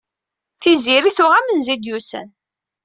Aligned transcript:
Tiziri 0.61 1.11
tuɣ 1.17 1.31
amenzu 1.39 1.71
i 1.73 1.75
d-yusan. 1.77 2.27